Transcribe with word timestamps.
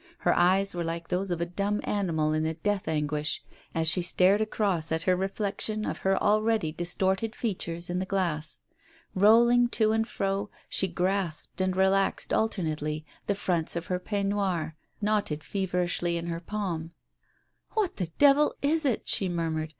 Her 0.17 0.35
eyes 0.35 0.73
were 0.73 0.83
like 0.83 1.09
those 1.09 1.29
of 1.29 1.41
a 1.41 1.45
dumb 1.45 1.79
animal 1.83 2.33
in 2.33 2.41
the 2.41 2.55
death 2.55 2.87
anguish, 2.87 3.43
as 3.75 3.87
she 3.87 4.01
stared 4.01 4.41
across 4.41 4.91
at 4.91 5.03
her 5.03 5.15
reflection 5.15 5.85
of 5.85 5.99
her 5.99 6.17
already 6.17 6.71
distorted 6.71 7.35
features 7.35 7.87
in 7.87 7.99
the 7.99 8.07
glass. 8.07 8.61
Rolling 9.13 9.67
to 9.67 9.91
and 9.91 10.07
fro, 10.07 10.49
she 10.67 10.87
grasped 10.87 11.61
and 11.61 11.75
relaxed 11.75 12.33
alternately 12.33 13.05
the 13.27 13.35
fronts 13.35 13.75
of 13.75 13.85
her 13.93 13.99
peignoir, 13.99 14.73
knotted 15.01 15.43
feverishly 15.43 16.17
in 16.17 16.25
her 16.25 16.39
palm. 16.39 16.93
"What 17.73 17.97
the 17.97 18.07
divil 18.17 18.55
is 18.63 18.85
it?" 18.85 19.07
she 19.07 19.29
murmured. 19.29 19.69